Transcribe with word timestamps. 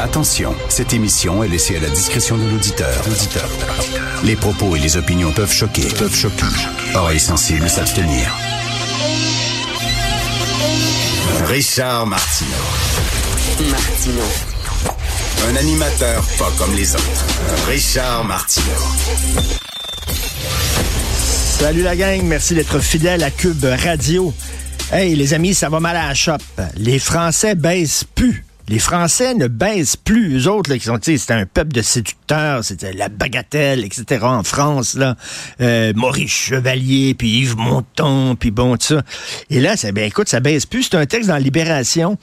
Attention, 0.00 0.54
cette 0.68 0.92
émission 0.92 1.44
est 1.44 1.48
laissée 1.48 1.76
à 1.76 1.80
la 1.80 1.88
discrétion 1.88 2.36
de 2.36 2.44
l'auditeur. 2.50 2.92
Les 4.24 4.34
propos 4.34 4.74
et 4.76 4.80
les 4.80 4.96
opinions 4.96 5.32
peuvent 5.32 5.52
choquer. 5.52 5.86
Peuvent 5.98 6.14
choquer. 6.14 6.44
Oreilles 6.94 7.20
sensibles 7.20 7.68
s'abstenir. 7.68 8.26
Richard 11.46 12.06
Martineau. 12.06 12.50
Martino. 13.70 14.22
Un 15.48 15.56
animateur 15.56 16.24
pas 16.38 16.50
comme 16.58 16.74
les 16.74 16.94
autres. 16.94 17.24
Richard 17.68 18.24
Martineau. 18.24 18.66
Salut 21.58 21.82
la 21.82 21.94
gang, 21.94 22.22
merci 22.24 22.54
d'être 22.54 22.80
fidèle 22.80 23.22
à 23.22 23.30
Cube 23.30 23.64
Radio. 23.64 24.34
Hey 24.92 25.14
les 25.14 25.34
amis, 25.34 25.54
ça 25.54 25.68
va 25.68 25.80
mal 25.80 25.96
à 25.96 26.08
la 26.08 26.14
shop. 26.14 26.38
Les 26.76 26.98
Français 26.98 27.54
baissent 27.54 28.04
plus. 28.14 28.44
Les 28.66 28.78
Français 28.78 29.34
ne 29.34 29.46
baissent 29.46 29.96
plus. 29.96 30.38
Eux 30.38 30.50
autres, 30.50 30.70
là, 30.70 30.78
qui 30.78 30.86
sont, 30.86 30.98
c'était 31.02 31.34
un 31.34 31.44
peuple 31.44 31.72
de 31.72 31.82
séducteurs, 31.82 32.64
c'était 32.64 32.94
la 32.94 33.10
bagatelle, 33.10 33.84
etc. 33.84 34.24
En 34.24 34.42
France, 34.42 34.96
euh, 35.60 35.92
Maurice 35.94 36.30
Chevalier, 36.30 37.12
puis 37.12 37.40
Yves 37.40 37.58
Montand, 37.58 38.36
puis 38.36 38.50
bon, 38.50 38.78
tout 38.78 38.86
ça. 38.86 39.02
Et 39.50 39.60
là, 39.60 39.76
ça, 39.76 39.92
ben 39.92 40.04
écoute, 40.04 40.30
ça 40.30 40.40
baisse 40.40 40.64
plus. 40.64 40.84
C'est 40.84 40.96
un 40.96 41.04
texte 41.04 41.28
dans 41.28 41.36
Libération. 41.36 42.16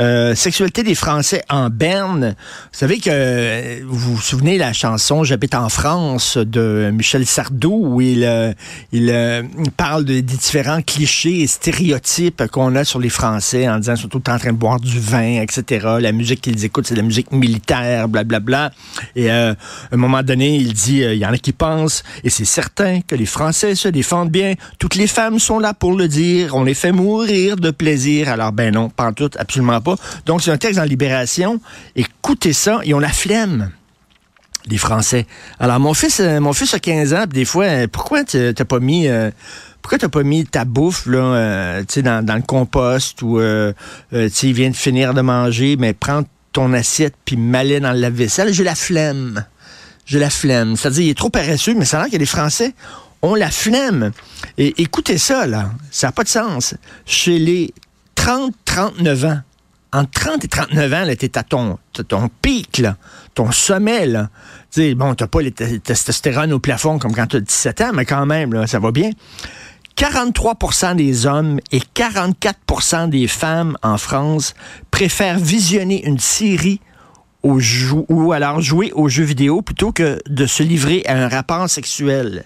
Euh, 0.00 0.34
sexualité 0.34 0.82
des 0.82 0.96
Français 0.96 1.44
en 1.48 1.70
berne. 1.70 2.34
Vous 2.72 2.78
savez 2.78 2.98
que 2.98 3.10
euh, 3.12 3.80
vous 3.86 4.16
vous 4.16 4.20
souvenez 4.20 4.58
la 4.58 4.72
chanson 4.72 5.22
J'habite 5.22 5.54
en 5.54 5.68
France 5.68 6.36
de 6.36 6.90
Michel 6.92 7.24
Sardou 7.24 7.72
où 7.72 8.00
il, 8.00 8.26
parle 9.76 10.04
de, 10.04 10.14
des 10.14 10.22
différents 10.22 10.82
clichés 10.82 11.42
et 11.42 11.46
stéréotypes 11.46 12.48
qu'on 12.50 12.74
a 12.74 12.84
sur 12.84 12.98
les 12.98 13.10
Français 13.10 13.68
en 13.68 13.78
disant 13.78 13.94
surtout 13.94 14.22
en 14.28 14.38
train 14.38 14.52
de 14.52 14.58
boire 14.58 14.80
du 14.80 14.98
vin, 14.98 15.40
etc. 15.40 15.83
La 15.84 16.12
musique 16.12 16.40
qu'ils 16.40 16.64
écoutent, 16.64 16.86
c'est 16.86 16.94
de 16.94 17.00
la 17.00 17.06
musique 17.06 17.30
militaire, 17.30 18.08
blablabla. 18.08 18.70
Et 19.14 19.30
euh, 19.30 19.52
à 19.52 19.94
un 19.94 19.96
moment 19.96 20.22
donné, 20.22 20.56
il 20.56 20.72
dit, 20.72 21.02
euh, 21.02 21.14
il 21.14 21.20
y 21.20 21.26
en 21.26 21.32
a 21.32 21.38
qui 21.38 21.52
pensent, 21.52 22.02
et 22.22 22.30
c'est 22.30 22.44
certain 22.44 23.00
que 23.00 23.14
les 23.14 23.26
Français 23.26 23.74
se 23.74 23.88
défendent 23.88 24.30
bien. 24.30 24.54
Toutes 24.78 24.94
les 24.94 25.06
femmes 25.06 25.38
sont 25.38 25.58
là 25.58 25.74
pour 25.74 25.92
le 25.94 26.08
dire. 26.08 26.54
On 26.54 26.64
les 26.64 26.74
fait 26.74 26.92
mourir 26.92 27.56
de 27.56 27.70
plaisir. 27.70 28.28
Alors, 28.28 28.52
ben 28.52 28.72
non, 28.72 28.88
pas 28.88 29.06
en 29.06 29.12
tout, 29.12 29.30
absolument 29.38 29.80
pas. 29.80 29.96
Donc, 30.26 30.42
c'est 30.42 30.50
un 30.50 30.58
texte 30.58 30.78
dans 30.78 30.84
Libération. 30.84 31.60
Écoutez 31.94 32.52
ça, 32.52 32.80
ils 32.84 32.94
ont 32.94 33.00
la 33.00 33.08
flemme 33.08 33.70
les 34.66 34.78
Français. 34.78 35.26
Alors, 35.60 35.78
mon 35.78 35.92
fils, 35.92 36.20
euh, 36.20 36.40
mon 36.40 36.54
fils 36.54 36.72
a 36.72 36.78
15 36.78 37.12
ans, 37.12 37.24
des 37.28 37.44
fois, 37.44 37.66
pourquoi 37.92 38.24
t'as 38.24 38.54
pas 38.64 38.80
mis... 38.80 39.06
pourquoi 39.84 39.98
t'as 39.98 40.08
pas 40.08 40.22
mis 40.22 40.46
ta 40.46 40.64
bouffe 40.64 41.04
là, 41.04 41.18
euh, 41.18 41.84
dans, 41.96 42.24
dans 42.24 42.36
le 42.36 42.42
compost 42.42 43.20
ou 43.20 43.38
euh, 43.38 43.74
euh, 44.14 44.30
il 44.42 44.54
vient 44.54 44.70
de 44.70 44.74
finir 44.74 45.12
de 45.12 45.20
manger, 45.20 45.76
mais 45.78 45.92
prends 45.92 46.22
ton 46.52 46.72
assiette 46.72 47.12
puis 47.26 47.36
mets 47.36 47.80
dans 47.80 47.92
le 47.92 47.98
lave-vaisselle. 47.98 48.50
J'ai 48.54 48.64
la 48.64 48.76
flemme. 48.76 49.44
J'ai 50.06 50.18
la 50.18 50.30
flemme. 50.30 50.74
C'est-à-dire, 50.78 51.02
il 51.02 51.10
est 51.10 51.18
trop 51.18 51.28
paresseux, 51.28 51.74
mais 51.74 51.84
ça 51.84 51.98
a 51.98 52.04
l'air 52.04 52.10
que 52.10 52.16
les 52.16 52.24
Français 52.24 52.72
ont 53.20 53.34
la 53.34 53.50
flemme. 53.50 54.12
Et 54.56 54.80
écoutez 54.80 55.18
ça, 55.18 55.46
là. 55.46 55.70
Ça 55.90 56.06
n'a 56.06 56.12
pas 56.12 56.24
de 56.24 56.28
sens. 56.30 56.74
Chez 57.04 57.38
les 57.38 57.74
30-39 58.16 59.26
ans, 59.26 59.40
entre 59.92 60.10
30 60.12 60.44
et 60.46 60.48
39 60.48 60.94
ans, 60.94 61.04
là, 61.04 61.14
t'es 61.14 61.36
à 61.36 61.42
ton, 61.42 61.78
ton 62.08 62.30
pic, 62.40 62.78
là, 62.78 62.96
ton 63.34 63.52
sommet, 63.52 64.06
là. 64.06 64.30
Tu 64.72 64.80
sais, 64.80 64.94
bon, 64.94 65.14
t'as 65.14 65.26
pas 65.26 65.42
les 65.42 65.52
testostérone 65.52 66.54
au 66.54 66.58
plafond 66.58 66.98
comme 66.98 67.14
quand 67.14 67.26
t'as 67.26 67.40
17 67.40 67.80
ans, 67.82 67.90
mais 67.92 68.06
quand 68.06 68.24
même, 68.24 68.54
là, 68.54 68.66
ça 68.66 68.78
va 68.78 68.90
bien. 68.90 69.10
43% 69.96 70.96
des 70.96 71.26
hommes 71.26 71.60
et 71.70 71.80
44% 71.94 73.08
des 73.08 73.28
femmes 73.28 73.76
en 73.82 73.96
France 73.96 74.54
préfèrent 74.90 75.38
visionner 75.38 76.04
une 76.04 76.18
série 76.18 76.80
ou 77.42 78.32
alors 78.32 78.60
jouer 78.60 78.90
aux 78.94 79.08
jeux 79.08 79.24
vidéo 79.24 79.60
plutôt 79.62 79.92
que 79.92 80.18
de 80.28 80.46
se 80.46 80.62
livrer 80.62 81.02
à 81.06 81.14
un 81.14 81.28
rapport 81.28 81.68
sexuel. 81.68 82.44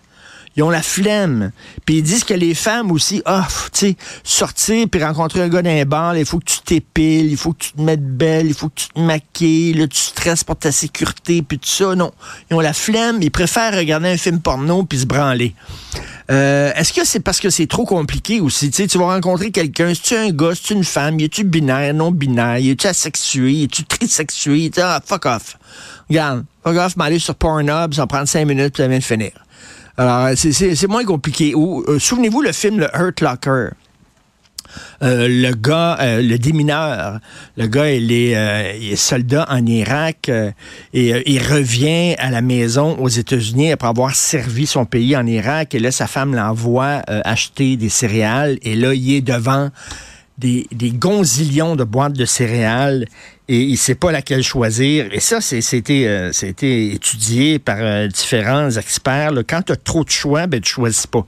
Ils 0.59 0.65
ont 0.65 0.71
la 0.71 0.83
flemme. 0.83 1.53
Puis 1.87 1.99
ils 1.99 2.03
disent 2.03 2.25
que 2.25 2.35
les 2.35 2.53
femmes 2.53 2.91
aussi, 2.91 3.23
ah, 3.25 3.47
tu 3.73 3.79
sais, 3.79 3.97
sortir 4.25 4.89
puis 4.91 5.01
rencontrer 5.03 5.41
un 5.41 5.49
gars 5.49 5.63
d'un 5.63 5.85
bar, 5.85 6.17
il 6.17 6.27
faut 6.27 6.41
que 6.41 6.47
tu 6.47 6.59
t'épiles, 6.59 7.31
il 7.31 7.37
faut 7.37 7.53
que 7.53 7.63
tu 7.63 7.73
te 7.75 7.81
mettes 7.81 8.05
belle, 8.05 8.49
il 8.49 8.55
faut 8.55 8.69
que 8.69 8.75
tu 8.75 8.89
te 8.89 8.99
maquilles, 8.99 9.75
là, 9.75 9.87
tu 9.87 10.01
stresses 10.01 10.43
pour 10.43 10.57
ta 10.57 10.73
sécurité, 10.73 11.43
puis 11.43 11.61
tout 11.61 11.69
ça. 11.69 11.95
Non, 11.95 12.11
ils 12.51 12.57
ont 12.57 12.61
la 12.61 12.73
flemme, 12.73 13.23
ils 13.23 13.31
préfèrent 13.31 13.73
regarder 13.73 14.09
un 14.09 14.17
film 14.17 14.41
porno 14.41 14.83
puis 14.83 14.99
se 14.99 15.07
branler. 15.07 15.55
Euh, 16.33 16.73
Est-ce 16.75 16.93
que 16.93 17.05
c'est 17.05 17.21
parce 17.21 17.39
que 17.39 17.51
c'est 17.51 17.69
trop 17.69 17.85
compliqué 17.85 18.41
aussi? 18.41 18.69
Tu 18.73 18.83
sais, 18.83 18.89
tu 18.89 18.99
vas 18.99 19.15
rencontrer 19.15 19.53
quelqu'un, 19.53 19.95
c'est-tu 19.95 20.17
un 20.17 20.31
gars, 20.31 20.57
c'est-tu 20.57 20.73
une 20.73 20.83
femme, 20.83 21.21
es-tu 21.21 21.45
binaire, 21.45 21.95
non 21.95 22.11
binaire, 22.11 22.57
es-tu 22.57 22.89
asexué, 22.89 23.63
es-tu 23.63 23.85
trisexué? 23.85 24.73
Ah, 24.79 25.01
fuck 25.07 25.25
off. 25.27 25.57
Regarde, 26.09 26.45
fuck 26.65 26.77
off, 26.79 26.97
m'aller 26.97 27.21
sur 27.21 27.37
Pornhub, 27.37 27.95
ça 27.95 28.03
va 28.03 28.07
prendre 28.09 28.27
cinq 28.27 28.45
minutes, 28.45 28.75
puis 28.75 28.83
ça 28.83 28.89
vient 28.89 28.99
de 28.99 29.05
finir. 29.05 29.31
Alors, 29.99 30.29
c'est- 30.37 30.53
c'est 30.77 30.87
moins 30.87 31.05
compliqué. 31.05 31.55
Euh, 31.57 31.99
Souvenez-vous 31.99 32.41
le 32.43 32.53
film 32.53 32.79
Le 32.79 32.87
Hurt 32.95 33.21
Locker. 33.21 33.71
Euh, 35.03 35.27
le 35.29 35.55
gars, 35.55 35.97
euh, 36.01 36.23
le 36.23 36.39
démineur, 36.39 37.19
le 37.57 37.67
gars, 37.67 37.91
il 37.91 38.13
est, 38.13 38.37
euh, 38.37 38.73
il 38.79 38.93
est 38.93 38.97
soldat 38.97 39.47
en 39.49 39.65
Irak 39.65 40.29
euh, 40.29 40.51
et 40.93 41.15
euh, 41.15 41.23
il 41.27 41.43
revient 41.43 42.15
à 42.19 42.31
la 42.31 42.43
maison 42.43 42.97
aux 42.99 43.09
États-Unis 43.09 43.73
après 43.73 43.89
avoir 43.89 44.15
servi 44.15 44.67
son 44.67 44.85
pays 44.85 45.17
en 45.17 45.27
Irak. 45.27 45.75
Et 45.75 45.79
là, 45.79 45.91
sa 45.91 46.07
femme 46.07 46.35
l'envoie 46.35 47.03
euh, 47.09 47.21
acheter 47.25 47.77
des 47.77 47.89
céréales. 47.89 48.59
Et 48.63 48.77
là, 48.77 48.93
il 48.95 49.15
est 49.15 49.21
devant 49.23 49.71
des, 50.37 50.67
des 50.71 50.91
gonzillions 50.91 51.75
de 51.75 51.85
boîtes 51.85 52.13
de 52.13 52.25
céréales 52.27 53.07
et 53.49 53.61
il 53.61 53.77
sait 53.77 53.95
pas 53.95 54.13
laquelle 54.13 54.43
choisir. 54.43 55.09
Et 55.13 55.21
ça, 55.21 55.41
c'était 55.41 56.05
euh, 56.07 56.31
étudié 56.63 57.59
par 57.59 57.79
euh, 57.81 58.07
différents 58.07 58.71
experts. 58.71 59.33
Quand 59.49 59.63
tu 59.63 59.73
as 59.73 59.77
trop 59.77 60.05
de 60.05 60.11
choix, 60.11 60.47
ben, 60.47 60.61
tu 60.61 60.71
choisis 60.71 61.07
pas. 61.07 61.27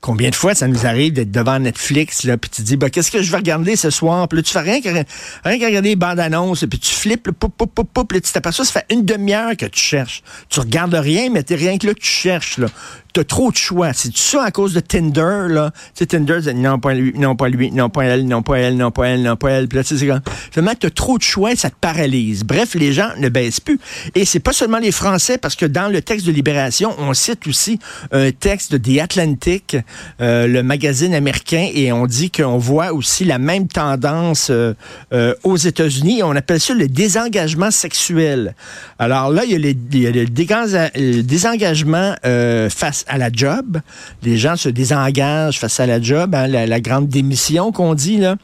Combien 0.00 0.28
de 0.28 0.34
fois 0.34 0.54
ça 0.54 0.68
nous 0.68 0.84
arrive 0.84 1.14
d'être 1.14 1.30
devant 1.30 1.58
Netflix, 1.58 2.24
là, 2.24 2.36
puis 2.36 2.50
tu 2.50 2.60
dis, 2.60 2.76
bah, 2.76 2.90
qu'est-ce 2.90 3.10
que 3.10 3.22
je 3.22 3.30
vais 3.30 3.38
regarder 3.38 3.74
ce 3.74 3.88
soir? 3.88 4.28
Puis 4.28 4.36
là, 4.36 4.42
tu 4.42 4.52
fais 4.52 4.60
rien 4.60 4.82
qu'à 4.82 4.92
rien 4.92 5.58
qu'à 5.58 5.66
regarder 5.66 5.88
les 5.88 5.96
bandes 5.96 6.20
annonces, 6.20 6.66
puis 6.68 6.78
tu 6.78 6.94
flippes, 6.94 7.30
poup, 7.30 7.48
poup, 7.48 7.66
poup, 7.74 7.88
poup, 7.90 8.12
là, 8.12 8.20
tu 8.20 8.30
t'aperçois, 8.30 8.66
ça 8.66 8.80
fait 8.80 8.94
une 8.94 9.06
demi-heure 9.06 9.56
que 9.56 9.64
tu 9.64 9.80
cherches. 9.80 10.22
Tu 10.50 10.60
regardes 10.60 10.94
rien, 10.94 11.30
mais 11.30 11.42
t'es 11.42 11.54
rien 11.54 11.78
que 11.78 11.86
là, 11.86 11.94
tu 11.94 12.06
cherches, 12.06 12.58
là. 12.58 12.66
T'as 13.14 13.22
trop 13.22 13.52
de 13.52 13.56
choix. 13.56 13.92
C'est 13.92 14.08
tout 14.08 14.18
ça 14.18 14.42
à 14.42 14.50
cause 14.50 14.74
de 14.74 14.80
Tinder, 14.80 15.46
là? 15.48 15.70
Tu 15.94 16.00
sais, 16.00 16.06
Tinder, 16.06 16.40
c'est 16.42 16.52
non, 16.52 16.80
pas 16.80 16.94
lui, 16.94 17.12
non, 17.16 17.36
pas 17.36 17.48
lui, 17.48 17.70
non, 17.70 17.88
pas 17.88 18.02
elle, 18.02 18.26
non, 18.26 18.42
pas 18.42 18.58
elle, 18.58 18.76
non, 18.76 18.90
pas 18.90 19.06
elle, 19.06 19.22
non, 19.22 19.36
pas 19.36 19.50
elle. 19.52 19.68
Puis 19.68 19.78
là, 19.78 19.84
tu 19.84 19.96
sais, 19.96 20.06
finalement, 20.50 20.74
t'as 20.76 20.90
trop 20.90 21.16
de 21.16 21.22
choix, 21.22 21.54
ça 21.54 21.70
te 21.70 21.76
paralyse. 21.80 22.42
Bref, 22.42 22.74
les 22.74 22.92
gens 22.92 23.10
ne 23.18 23.28
baissent 23.28 23.60
plus. 23.60 23.78
Et 24.16 24.24
c'est 24.24 24.40
pas 24.40 24.52
seulement 24.52 24.80
les 24.80 24.90
Français, 24.90 25.38
parce 25.38 25.54
que 25.54 25.64
dans 25.64 25.86
le 25.86 26.02
texte 26.02 26.26
de 26.26 26.32
Libération, 26.32 26.92
on 26.98 27.14
cite 27.14 27.46
aussi 27.46 27.78
un 28.10 28.32
texte 28.32 28.72
de 28.72 28.78
The 28.78 29.00
Atlantic, 29.00 29.76
euh, 30.20 30.48
le 30.48 30.64
magazine 30.64 31.14
américain, 31.14 31.68
et 31.72 31.92
on 31.92 32.06
dit 32.06 32.32
qu'on 32.32 32.58
voit 32.58 32.92
aussi 32.92 33.24
la 33.24 33.38
même 33.38 33.68
tendance 33.68 34.48
euh, 34.50 34.74
euh, 35.12 35.34
aux 35.44 35.56
États-Unis. 35.56 36.24
On 36.24 36.34
appelle 36.34 36.58
ça 36.58 36.74
le 36.74 36.88
désengagement 36.88 37.70
sexuel. 37.70 38.56
Alors 38.98 39.30
là, 39.30 39.44
il 39.44 39.52
y 39.52 39.54
a, 39.54 39.58
il 39.58 39.98
y 40.00 40.06
a 40.08 40.10
le, 40.10 40.24
le 40.24 41.22
désengagement 41.22 42.16
euh, 42.26 42.68
à 43.08 43.18
la 43.18 43.30
job. 43.32 43.80
Les 44.22 44.36
gens 44.36 44.56
se 44.56 44.68
désengagent 44.68 45.58
face 45.58 45.80
à 45.80 45.86
la 45.86 46.00
job, 46.00 46.34
hein, 46.34 46.46
la, 46.46 46.80
grande 46.80 47.08
démission 47.08 47.72
qu'on 47.72 47.94
dit. 47.94 48.18
Là. 48.18 48.36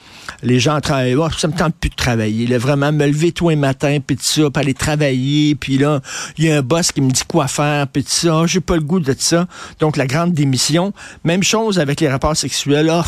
Les 0.43 0.61
gens 0.61 0.81
travaillent. 0.81 1.15
Oh, 1.15 1.29
ça 1.37 1.49
me 1.49 1.53
tente 1.53 1.75
plus 1.75 1.91
de 1.91 1.95
travailler. 1.95 2.47
Vraiment, 2.59 2.93
me 2.93 3.07
lever 3.07 3.33
tous 3.33 3.51
les 3.51 3.57
matins, 3.57 3.99
puis 4.05 4.17
tout 4.17 4.25
ça, 4.25 4.51
puis 4.51 4.63
aller 4.63 4.75
travailler. 4.75 5.55
Puis 5.55 5.79
là, 5.79 6.01
il 6.39 6.45
y 6.47 6.51
a 6.51 6.59
un 6.59 6.63
boss 6.63 6.93
qui 6.93 7.01
me 7.01 7.11
dit 7.11 7.23
quoi 7.27 7.49
faire, 7.49 7.87
puis 7.87 8.03
tout 8.03 8.11
ça. 8.11 8.47
J'ai 8.47 8.61
pas 8.61 8.77
le 8.77 8.83
goût 8.83 9.01
de 9.01 9.15
ça. 9.19 9.47
Donc, 9.79 9.97
la 9.97 10.07
grande 10.07 10.33
démission. 10.33 10.93
Même 11.25 11.43
chose 11.43 11.79
avec 11.79 12.01
les 12.01 12.09
rapports 12.09 12.37
sexuels. 12.37 12.91
Oh, 12.91 13.03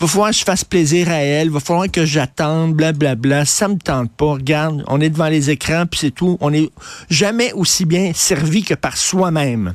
va 0.00 0.06
falloir 0.06 0.30
que 0.30 0.36
je 0.36 0.44
fasse 0.44 0.64
plaisir 0.64 1.08
à 1.08 1.16
elle. 1.16 1.50
va 1.50 1.60
falloir 1.60 1.90
que 1.90 2.04
j'attende, 2.04 2.74
blablabla. 2.74 3.44
Ça 3.44 3.68
me 3.68 3.76
tente 3.76 4.10
pas. 4.12 4.32
Regarde, 4.32 4.84
on 4.86 5.00
est 5.00 5.10
devant 5.10 5.28
les 5.28 5.50
écrans, 5.50 5.86
puis 5.86 6.00
c'est 6.00 6.10
tout. 6.10 6.36
On 6.40 6.52
est 6.52 6.70
jamais 7.10 7.52
aussi 7.52 7.84
bien 7.84 8.12
servi 8.14 8.62
que 8.62 8.74
par 8.74 8.96
soi-même. 8.96 9.74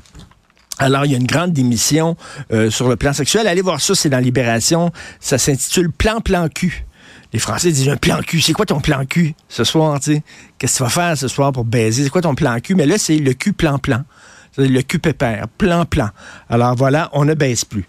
Alors, 0.80 1.06
il 1.06 1.12
y 1.12 1.16
a 1.16 1.18
une 1.18 1.28
grande 1.28 1.54
démission 1.54 2.18
euh, 2.52 2.70
sur 2.70 2.90
le 2.90 2.96
plan 2.96 3.14
sexuel. 3.14 3.48
Allez 3.48 3.62
voir 3.62 3.80
ça, 3.80 3.96
c'est 3.96 4.10
dans 4.10 4.20
Libération. 4.20 4.92
Ça 5.20 5.38
s'intitule 5.38 5.92
Plan 5.92 6.20
Plan 6.20 6.50
cul. 6.50 6.86
Les 7.31 7.40
Français 7.40 7.72
disent 7.72 7.90
un 7.90 7.98
plan 7.98 8.20
cul. 8.22 8.42
C'est 8.42 8.54
quoi 8.54 8.66
ton 8.66 8.80
plan 8.80 9.06
cul 9.06 9.34
ce 9.50 9.64
soir, 9.64 10.00
tu 10.00 10.14
sais? 10.14 10.24
Qu'est-ce 10.58 10.74
que 10.74 10.78
tu 10.78 10.84
vas 10.84 10.90
faire 10.90 11.18
ce 11.18 11.28
soir 11.28 11.52
pour 11.52 11.66
baiser? 11.66 12.04
C'est 12.04 12.10
quoi 12.10 12.22
ton 12.22 12.36
plan 12.36 12.60
cul? 12.60 12.75
Mais 12.75 12.86
là, 12.86 12.98
c'est 12.98 13.18
le 13.18 13.34
cul 13.34 13.54
plan 13.54 13.80
plan. 13.80 14.04
Le 14.58 14.81
cul 14.81 15.00
pépère. 15.00 15.48
Plan 15.58 15.86
plan. 15.86 16.10
Alors 16.50 16.75
voilà, 16.75 17.10
on 17.14 17.25
ne 17.25 17.34
baisse 17.34 17.66
plus. 17.66 17.86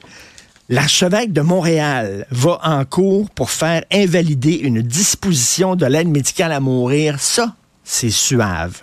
L'archevêque 0.71 1.33
de 1.35 1.43
Montréal 1.43 2.27
va 2.31 2.59
en 2.63 2.87
cours 2.87 3.29
pour 3.31 3.51
faire 3.51 3.83
invalider 3.93 4.55
une 4.55 4.81
disposition 4.81 5.77
de 5.77 5.85
l'aide 5.85 6.09
médicale 6.09 6.53
à 6.53 6.61
mourir. 6.61 7.21
Ça, 7.21 7.55
c'est 7.83 8.09
suave. 8.09 8.81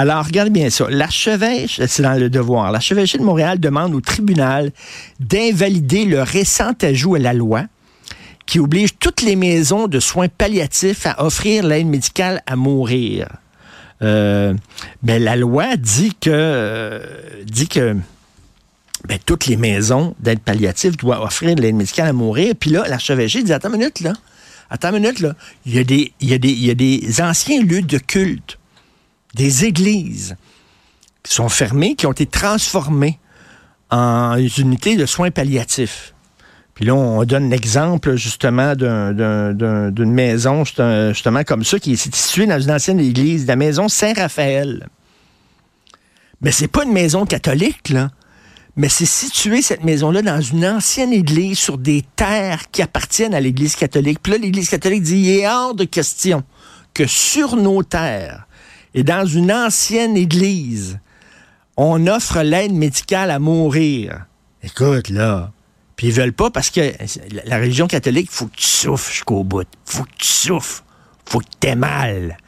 Alors, 0.00 0.24
regardez 0.24 0.50
bien 0.50 0.70
ça. 0.70 0.86
L'archevêche, 0.88 1.80
c'est 1.88 2.02
dans 2.04 2.14
le 2.14 2.30
devoir, 2.30 2.70
l'archevêché 2.70 3.18
de 3.18 3.24
Montréal 3.24 3.58
demande 3.58 3.96
au 3.96 4.00
tribunal 4.00 4.70
d'invalider 5.18 6.04
le 6.04 6.22
récent 6.22 6.72
ajout 6.82 7.16
à 7.16 7.18
la 7.18 7.32
loi 7.32 7.64
qui 8.46 8.60
oblige 8.60 8.96
toutes 8.98 9.22
les 9.22 9.34
maisons 9.34 9.88
de 9.88 9.98
soins 9.98 10.28
palliatifs 10.28 11.04
à 11.04 11.24
offrir 11.24 11.66
l'aide 11.66 11.88
médicale 11.88 12.42
à 12.46 12.54
mourir. 12.54 13.28
Euh, 14.00 14.54
ben, 15.02 15.20
la 15.20 15.34
loi 15.34 15.76
dit 15.76 16.14
que, 16.18 16.30
euh, 16.32 17.00
dit 17.44 17.66
que 17.66 17.96
ben, 19.08 19.18
toutes 19.26 19.46
les 19.46 19.56
maisons 19.56 20.14
d'aide 20.20 20.38
palliative 20.38 20.96
doivent 20.96 21.22
offrir 21.22 21.56
l'aide 21.56 21.74
médicale 21.74 22.06
à 22.06 22.12
mourir. 22.12 22.54
Puis 22.58 22.70
là, 22.70 22.86
l'archevêché 22.86 23.42
dit, 23.42 23.52
attends 23.52 23.70
une 23.70 23.78
minute, 23.80 24.00
là. 24.00 24.12
Attends 24.70 24.94
une 24.94 25.02
minute, 25.02 25.18
là. 25.18 25.34
Il 25.66 25.74
y 25.74 26.32
a 26.32 26.74
des, 26.74 27.20
anciens 27.20 27.62
lieux 27.62 27.82
de 27.82 27.98
culte, 27.98 28.58
des 29.34 29.64
églises 29.64 30.36
qui 31.22 31.34
sont 31.34 31.48
fermées, 31.48 31.94
qui 31.94 32.06
ont 32.06 32.12
été 32.12 32.26
transformées 32.26 33.18
en 33.90 34.36
unités 34.36 34.96
de 34.96 35.06
soins 35.06 35.30
palliatifs. 35.30 36.14
Puis 36.74 36.84
là, 36.84 36.94
on 36.94 37.24
donne 37.24 37.50
l'exemple 37.50 38.16
justement 38.16 38.74
d'une 38.76 40.12
maison 40.12 40.64
justement 40.64 41.42
comme 41.42 41.64
ça 41.64 41.78
qui 41.78 41.94
est 41.94 42.14
située 42.14 42.46
dans 42.46 42.60
une 42.60 42.70
ancienne 42.70 43.00
église, 43.00 43.46
la 43.46 43.56
maison 43.56 43.88
Saint-Raphaël. 43.88 44.88
Mais 46.40 46.52
c'est 46.52 46.68
pas 46.68 46.84
une 46.84 46.92
maison 46.92 47.26
catholique, 47.26 47.88
là. 47.88 48.10
Mais 48.76 48.88
c'est 48.88 49.06
situé, 49.06 49.60
cette 49.60 49.82
maison-là, 49.82 50.22
dans 50.22 50.40
une 50.40 50.64
ancienne 50.64 51.12
église 51.12 51.58
sur 51.58 51.78
des 51.78 52.04
terres 52.14 52.70
qui 52.70 52.80
appartiennent 52.80 53.34
à 53.34 53.40
l'Église 53.40 53.74
catholique. 53.74 54.20
Puis 54.22 54.34
là, 54.34 54.38
l'Église 54.38 54.70
catholique 54.70 55.02
dit, 55.02 55.16
il 55.16 55.30
est 55.30 55.48
hors 55.48 55.74
de 55.74 55.82
question 55.82 56.44
que 56.94 57.04
sur 57.04 57.56
nos 57.56 57.82
terres 57.82 58.46
et 58.94 59.04
dans 59.04 59.26
une 59.26 59.52
ancienne 59.52 60.16
église, 60.16 60.98
on 61.76 62.06
offre 62.06 62.42
l'aide 62.42 62.72
médicale 62.72 63.30
à 63.30 63.38
mourir. 63.38 64.26
Écoute, 64.62 65.10
là, 65.10 65.52
puis 65.96 66.08
ils 66.08 66.12
veulent 66.12 66.32
pas 66.32 66.50
parce 66.50 66.70
que 66.70 66.92
la 67.44 67.58
religion 67.58 67.86
catholique, 67.86 68.30
faut 68.30 68.46
que 68.46 68.56
tu 68.56 68.66
souffres 68.66 69.10
jusqu'au 69.10 69.44
bout. 69.44 69.66
faut 69.84 70.04
que 70.04 70.16
tu 70.18 70.26
souffres. 70.26 70.84
faut 71.26 71.40
que 71.40 71.46
tu 71.60 71.68
aies 71.68 71.76
mal. 71.76 72.38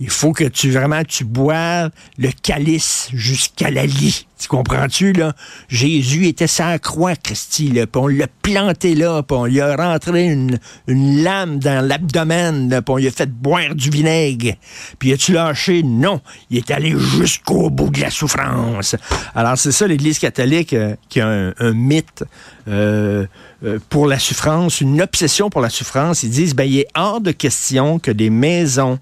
Il 0.00 0.10
faut 0.10 0.32
que 0.32 0.44
tu 0.44 0.70
vraiment 0.70 1.02
tu 1.02 1.24
boives 1.24 1.90
le 2.18 2.30
calice 2.42 3.08
jusqu'à 3.12 3.70
la 3.70 3.84
lie. 3.84 4.26
Tu 4.38 4.46
comprends-tu, 4.46 5.12
là? 5.12 5.34
Jésus 5.68 6.28
était 6.28 6.46
sans 6.46 6.78
croix, 6.78 7.16
Christy, 7.16 7.70
là, 7.70 7.88
puis 7.88 8.00
on 8.00 8.06
l'a 8.06 8.28
planté 8.42 8.94
là, 8.94 9.24
puis 9.24 9.36
on 9.36 9.46
lui 9.46 9.60
a 9.60 9.74
rentré 9.74 10.26
une, 10.26 10.60
une 10.86 11.24
lame 11.24 11.58
dans 11.58 11.84
l'abdomen, 11.84 12.68
puis 12.68 12.82
on 12.86 12.96
lui 12.98 13.08
a 13.08 13.10
fait 13.10 13.28
boire 13.28 13.74
du 13.74 13.90
vinaigre. 13.90 14.54
Puis 15.00 15.12
as-tu 15.12 15.32
lâché? 15.32 15.82
Non. 15.82 16.20
Il 16.50 16.58
est 16.58 16.70
allé 16.70 16.94
jusqu'au 16.96 17.68
bout 17.68 17.90
de 17.90 18.00
la 18.00 18.10
souffrance. 18.10 18.94
Alors, 19.34 19.58
c'est 19.58 19.72
ça, 19.72 19.88
l'Église 19.88 20.20
catholique 20.20 20.72
euh, 20.72 20.94
qui 21.08 21.20
a 21.20 21.52
un, 21.58 21.72
mythe 21.72 22.22
euh, 22.68 23.26
euh, 23.64 23.80
pour 23.88 24.06
la 24.06 24.20
souffrance, 24.20 24.80
une 24.80 25.02
obsession 25.02 25.50
pour 25.50 25.60
la 25.60 25.70
souffrance. 25.70 26.22
Ils 26.22 26.30
disent, 26.30 26.54
ben, 26.54 26.64
il 26.64 26.78
est 26.78 26.88
hors 26.94 27.20
de 27.20 27.32
question 27.32 27.98
que 27.98 28.12
des 28.12 28.30
maisons 28.30 29.00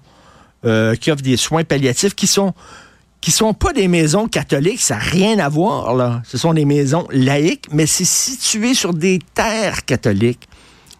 euh, 0.67 0.95
qui 0.95 1.11
offrent 1.11 1.23
des 1.23 1.37
soins 1.37 1.63
palliatifs 1.63 2.13
qui 2.13 2.27
sont 2.27 2.53
qui 3.19 3.31
sont 3.31 3.53
pas 3.53 3.73
des 3.73 3.87
maisons 3.87 4.27
catholiques, 4.27 4.79
ça 4.79 4.95
n'a 4.95 5.01
rien 5.01 5.39
à 5.39 5.49
voir, 5.49 5.95
là. 5.95 6.21
Ce 6.23 6.37
sont 6.37 6.53
des 6.53 6.65
maisons 6.65 7.07
laïques, 7.11 7.65
mais 7.71 7.87
c'est 7.87 8.05
situé 8.05 8.75
sur 8.75 8.93
des 8.93 9.19
terres 9.33 9.85
catholiques. 9.85 10.47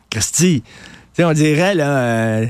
Christy, 0.09 0.63
on 1.19 1.33
dirait, 1.33 1.75
là, 1.75 1.97
euh, 1.99 2.45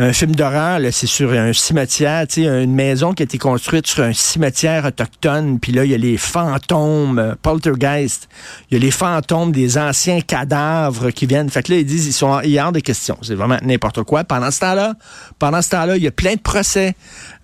un 0.00 0.12
film 0.12 0.36
d'horreur, 0.36 0.78
c'est 0.92 1.08
sur 1.08 1.32
un 1.32 1.52
cimetière, 1.52 2.24
une 2.36 2.72
maison 2.72 3.12
qui 3.12 3.22
a 3.22 3.24
été 3.24 3.36
construite 3.36 3.88
sur 3.88 4.04
un 4.04 4.12
cimetière 4.12 4.84
autochtone, 4.84 5.58
puis 5.58 5.72
là, 5.72 5.84
il 5.84 5.90
y 5.90 5.94
a 5.94 5.98
les 5.98 6.16
fantômes, 6.16 7.18
euh, 7.18 7.34
poltergeist, 7.42 8.28
il 8.70 8.78
y 8.78 8.80
a 8.80 8.84
les 8.84 8.92
fantômes 8.92 9.50
des 9.50 9.76
anciens 9.76 10.20
cadavres 10.20 11.10
qui 11.10 11.26
viennent. 11.26 11.50
Fait 11.50 11.64
que 11.64 11.72
là, 11.72 11.78
ils 11.78 11.84
disent, 11.84 12.06
ils 12.06 12.12
sont 12.12 12.28
hors 12.28 12.72
de 12.72 12.78
questions. 12.78 13.18
C'est 13.22 13.34
vraiment 13.34 13.58
n'importe 13.62 14.04
quoi. 14.04 14.22
Pendant 14.22 14.52
ce 14.52 14.60
temps-là, 14.60 14.94
pendant 15.40 15.62
ce 15.62 15.70
temps-là, 15.70 15.96
il 15.96 16.04
y 16.04 16.08
a 16.08 16.12
plein 16.12 16.34
de 16.34 16.40
procès 16.40 16.94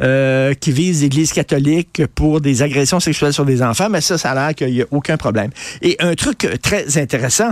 euh, 0.01 0.55
qui 0.55 0.71
visent 0.71 1.03
l'Église 1.03 1.33
catholique 1.33 2.03
pour 2.15 2.41
des 2.41 2.63
agressions 2.63 3.01
sexuelles 3.01 3.33
sur 3.33 3.45
des 3.45 3.63
enfants, 3.63 3.89
mais 3.91 4.01
ça, 4.01 4.17
ça 4.17 4.31
a 4.31 4.35
l'air 4.35 4.55
qu'il 4.55 4.73
n'y 4.73 4.83
a 4.83 4.87
aucun 4.93 5.17
problème. 5.17 5.51
Et 5.83 5.97
un 5.99 6.15
truc 6.15 6.47
très 6.63 6.99
intéressant, 6.99 7.51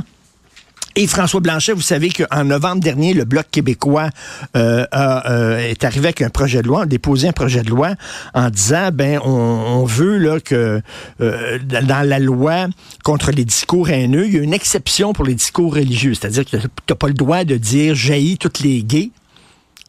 et 0.94 1.06
François 1.06 1.40
Blanchet, 1.40 1.72
vous 1.72 1.80
savez 1.80 2.10
qu'en 2.10 2.44
novembre 2.44 2.82
dernier, 2.82 3.14
le 3.14 3.24
Bloc 3.24 3.46
québécois 3.50 4.10
euh, 4.56 4.84
euh, 4.94 5.58
est 5.58 5.84
arrivé 5.84 6.08
avec 6.08 6.22
un 6.22 6.28
projet 6.28 6.60
de 6.60 6.68
loi, 6.68 6.82
a 6.82 6.86
déposé 6.86 7.28
un 7.28 7.32
projet 7.32 7.62
de 7.62 7.70
loi 7.70 7.94
en 8.34 8.50
disant, 8.50 8.90
ben, 8.92 9.18
on, 9.24 9.84
veut 9.84 10.18
là 10.18 10.38
que 10.38 10.82
euh, 11.20 11.58
dans 11.58 12.06
la 12.06 12.18
loi 12.18 12.66
contre 13.04 13.30
les 13.30 13.44
discours 13.44 13.88
haineux, 13.88 14.26
il 14.26 14.34
y 14.34 14.38
a 14.38 14.42
une 14.42 14.54
exception 14.54 15.12
pour 15.12 15.24
les 15.24 15.34
discours 15.34 15.74
religieux, 15.74 16.14
c'est-à-dire 16.14 16.44
que 16.44 16.56
tu 16.56 16.66
n'as 16.90 16.96
pas 16.96 17.08
le 17.08 17.14
droit 17.14 17.44
de 17.44 17.56
dire 17.56 17.94
jaillit 17.94 18.36
toutes 18.36 18.60
les 18.60 18.82
gays, 18.82 19.10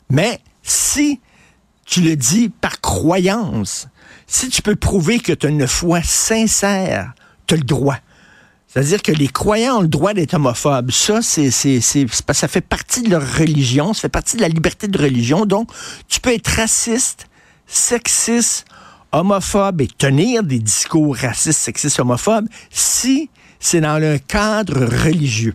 mais 0.10 0.40
si 0.64 1.20
tu 1.86 2.02
le 2.02 2.16
dis 2.16 2.50
par 2.50 2.80
croyance, 2.80 3.88
si 4.26 4.50
tu 4.50 4.62
peux 4.62 4.76
prouver 4.76 5.20
que 5.20 5.34
tu 5.34 5.48
as 5.48 5.50
une 5.50 5.68
foi 5.68 6.02
sincère, 6.02 7.14
tu 7.46 7.56
as 7.56 7.58
le 7.58 7.64
droit. 7.64 7.98
C'est-à-dire 8.74 9.04
que 9.04 9.12
les 9.12 9.28
croyants 9.28 9.78
ont 9.78 9.82
le 9.82 9.88
droit 9.88 10.16
d'être 10.16 10.34
homophobes. 10.34 10.90
Ça, 10.90 11.22
c'est, 11.22 11.52
ça 11.52 12.48
fait 12.48 12.62
partie 12.62 13.04
de 13.04 13.12
leur 13.12 13.22
religion, 13.38 13.94
ça 13.94 14.02
fait 14.02 14.10
partie 14.10 14.36
de 14.36 14.42
la 14.42 14.48
liberté 14.48 14.88
de 14.88 14.98
religion. 14.98 15.46
Donc, 15.46 15.70
tu 16.08 16.20
peux 16.20 16.34
être 16.34 16.48
raciste, 16.48 17.28
sexiste, 17.68 18.66
homophobe 19.12 19.82
et 19.82 19.88
tenir 19.88 20.42
des 20.42 20.58
discours 20.58 21.16
racistes, 21.16 21.60
sexistes, 21.60 22.00
homophobes 22.00 22.48
si 22.72 23.30
c'est 23.60 23.80
dans 23.80 24.02
un 24.02 24.18
cadre 24.18 24.86
religieux. 24.86 25.54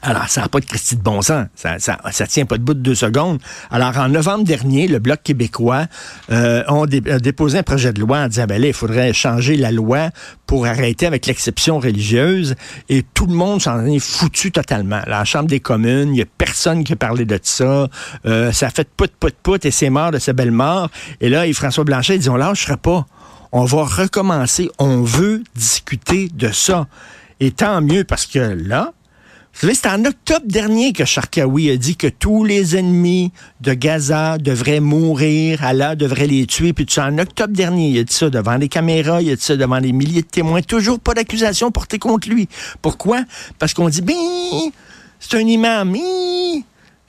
Alors, 0.00 0.28
ça 0.28 0.42
n'a 0.42 0.48
pas 0.48 0.60
de 0.60 0.64
Christie 0.64 0.94
de 0.94 1.02
bon 1.02 1.22
sens. 1.22 1.46
Ça, 1.56 1.80
ça, 1.80 1.98
ça, 2.12 2.26
tient 2.28 2.46
pas 2.46 2.56
de 2.56 2.62
bout 2.62 2.74
de 2.74 2.80
deux 2.80 2.94
secondes. 2.94 3.40
Alors, 3.68 3.96
en 3.98 4.08
novembre 4.08 4.44
dernier, 4.44 4.86
le 4.86 5.00
Bloc 5.00 5.22
québécois 5.24 5.86
euh, 6.30 6.62
a 6.68 7.18
déposé 7.18 7.58
un 7.58 7.62
projet 7.64 7.92
de 7.92 8.00
loi 8.00 8.18
en 8.18 8.28
disant, 8.28 8.46
ben 8.46 8.60
là, 8.60 8.68
il 8.68 8.72
faudrait 8.72 9.12
changer 9.12 9.56
la 9.56 9.72
loi 9.72 10.10
pour 10.46 10.66
arrêter 10.66 11.06
avec 11.06 11.26
l'exception 11.26 11.80
religieuse. 11.80 12.54
Et 12.88 13.02
tout 13.02 13.26
le 13.26 13.34
monde 13.34 13.60
s'en 13.60 13.84
est 13.86 13.98
foutu 13.98 14.52
totalement. 14.52 15.00
La 15.08 15.24
Chambre 15.24 15.48
des 15.48 15.60
communes, 15.60 16.10
il 16.10 16.12
n'y 16.12 16.22
a 16.22 16.26
personne 16.38 16.84
qui 16.84 16.92
a 16.92 16.96
parlé 16.96 17.24
de 17.24 17.38
ça. 17.42 17.88
Euh, 18.24 18.52
ça 18.52 18.68
a 18.68 18.70
fait 18.70 18.88
pout, 18.96 19.10
pout, 19.18 19.34
pout, 19.42 19.64
et 19.64 19.72
c'est 19.72 19.90
mort 19.90 20.12
de 20.12 20.18
sa 20.18 20.32
belle 20.32 20.52
mort. 20.52 20.90
Et 21.20 21.28
là, 21.28 21.44
François 21.52 21.82
Blanchet, 21.82 22.14
ils 22.14 22.18
disent, 22.20 22.28
on 22.28 22.36
lâchera 22.36 22.76
pas. 22.76 23.04
On 23.50 23.64
va 23.64 23.82
recommencer. 23.82 24.70
On 24.78 25.02
veut 25.02 25.42
discuter 25.56 26.28
de 26.32 26.52
ça. 26.52 26.86
Et 27.40 27.50
tant 27.50 27.80
mieux, 27.80 28.04
parce 28.04 28.26
que 28.26 28.38
là, 28.38 28.92
c'est 29.60 29.88
en 29.88 30.04
octobre 30.04 30.46
dernier 30.46 30.92
que 30.92 31.04
Sharkawi 31.04 31.70
a 31.70 31.76
dit 31.76 31.96
que 31.96 32.06
tous 32.06 32.44
les 32.44 32.76
ennemis 32.76 33.32
de 33.60 33.74
Gaza 33.74 34.38
devraient 34.38 34.78
mourir, 34.78 35.64
Allah 35.64 35.96
devrait 35.96 36.28
les 36.28 36.46
tuer. 36.46 36.72
Puis 36.72 36.86
tu 36.86 37.00
en 37.00 37.18
octobre 37.18 37.52
dernier, 37.52 37.88
il 37.88 37.98
a 37.98 38.04
dit 38.04 38.14
ça 38.14 38.30
devant 38.30 38.56
les 38.56 38.68
caméras, 38.68 39.20
il 39.20 39.32
a 39.32 39.34
dit 39.34 39.42
ça 39.42 39.56
devant 39.56 39.80
des 39.80 39.90
milliers 39.92 40.22
de 40.22 40.28
témoins. 40.28 40.62
Toujours 40.62 41.00
pas 41.00 41.12
d'accusation 41.14 41.72
portée 41.72 41.98
contre 41.98 42.28
lui. 42.28 42.48
Pourquoi? 42.82 43.24
Parce 43.58 43.74
qu'on 43.74 43.88
dit, 43.88 44.00
ben, 44.00 44.14
c'est 45.18 45.36
un 45.36 45.46
imam. 45.46 45.96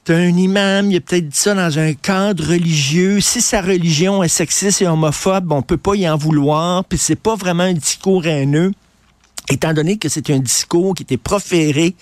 C'est 0.03 0.15
un 0.15 0.35
imam, 0.35 0.89
il 0.89 0.97
a 0.97 1.01
peut-être 1.01 1.29
dit 1.29 1.37
ça 1.37 1.53
dans 1.53 1.77
un 1.77 1.93
cadre 1.93 2.47
religieux. 2.47 3.21
Si 3.21 3.41
sa 3.41 3.61
religion 3.61 4.23
est 4.23 4.27
sexiste 4.27 4.81
et 4.81 4.87
homophobe, 4.87 5.51
on 5.51 5.61
peut 5.61 5.77
pas 5.77 5.93
y 5.93 6.09
en 6.09 6.17
vouloir. 6.17 6.83
Puis 6.85 6.97
c'est 6.97 7.15
pas 7.15 7.35
vraiment 7.35 7.63
un 7.63 7.73
discours 7.73 8.25
haineux 8.25 8.71
étant 9.49 9.73
donné 9.73 9.97
que 9.97 10.09
c'est 10.09 10.29
un 10.29 10.39
discours 10.39 10.93
qui 10.95 11.03
était 11.03 11.17
proféré 11.17 11.95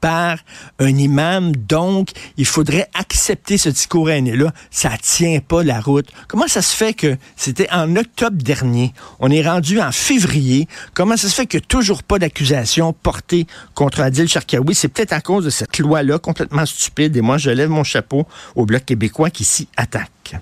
par 0.00 0.38
un 0.78 0.96
imam, 0.96 1.54
donc 1.54 2.10
il 2.36 2.46
faudrait 2.46 2.88
accepter 2.94 3.58
ce 3.58 3.68
discours 3.68 4.10
haineux-là. 4.10 4.52
Ça 4.70 4.90
tient 5.00 5.40
pas 5.40 5.62
la 5.62 5.80
route. 5.80 6.08
Comment 6.28 6.48
ça 6.48 6.62
se 6.62 6.74
fait 6.74 6.94
que 6.94 7.16
c'était 7.36 7.70
en 7.70 7.96
octobre 7.96 8.36
dernier, 8.36 8.92
on 9.20 9.30
est 9.30 9.46
rendu 9.46 9.80
en 9.80 9.92
février, 9.92 10.68
comment 10.94 11.16
ça 11.16 11.28
se 11.28 11.34
fait 11.34 11.46
que 11.46 11.58
toujours 11.58 12.02
pas 12.02 12.18
d'accusation 12.18 12.92
portée 12.92 13.46
contre 13.74 14.00
Adil 14.00 14.28
Sharkawi? 14.28 14.74
C'est 14.74 14.88
peut-être 14.88 15.12
à 15.12 15.20
cause 15.20 15.44
de 15.44 15.50
cette 15.50 15.78
loi-là 15.78 16.18
complètement 16.18 16.66
stupide, 16.66 17.16
et 17.16 17.20
moi 17.20 17.38
je 17.38 17.50
lève 17.50 17.70
mon 17.70 17.84
chapeau 17.84 18.26
au 18.54 18.66
Bloc 18.66 18.84
québécois 18.84 19.30
qui 19.30 19.44
s'y 19.44 19.68
attaque. 19.76 20.36